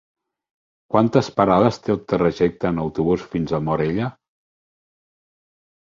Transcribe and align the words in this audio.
Quantes 0.95 1.29
parades 1.41 1.77
té 1.85 1.95
el 1.95 2.01
trajecte 2.15 2.73
en 2.73 2.83
autobús 2.87 3.29
fins 3.37 3.57
a 3.57 3.63
Morella? 3.71 4.13